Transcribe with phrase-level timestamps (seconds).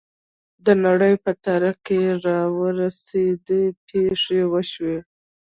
[0.65, 3.57] د نړۍ په تاریخ کې راوروسته
[3.87, 4.97] پېښې وشوې.